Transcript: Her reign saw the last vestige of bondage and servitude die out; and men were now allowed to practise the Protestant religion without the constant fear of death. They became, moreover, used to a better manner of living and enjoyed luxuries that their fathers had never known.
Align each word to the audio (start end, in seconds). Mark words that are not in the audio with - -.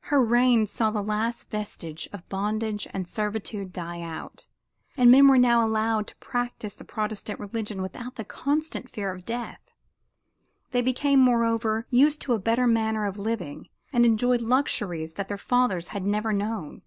Her 0.00 0.22
reign 0.22 0.66
saw 0.66 0.90
the 0.90 1.00
last 1.02 1.48
vestige 1.48 2.06
of 2.12 2.28
bondage 2.28 2.86
and 2.92 3.08
servitude 3.08 3.72
die 3.72 4.02
out; 4.02 4.46
and 4.98 5.10
men 5.10 5.28
were 5.28 5.38
now 5.38 5.64
allowed 5.66 6.08
to 6.08 6.16
practise 6.16 6.74
the 6.74 6.84
Protestant 6.84 7.40
religion 7.40 7.80
without 7.80 8.16
the 8.16 8.24
constant 8.26 8.90
fear 8.90 9.10
of 9.10 9.24
death. 9.24 9.70
They 10.72 10.82
became, 10.82 11.20
moreover, 11.20 11.86
used 11.88 12.20
to 12.20 12.34
a 12.34 12.38
better 12.38 12.66
manner 12.66 13.06
of 13.06 13.16
living 13.18 13.70
and 13.94 14.04
enjoyed 14.04 14.42
luxuries 14.42 15.14
that 15.14 15.28
their 15.28 15.38
fathers 15.38 15.88
had 15.88 16.04
never 16.04 16.34
known. 16.34 16.82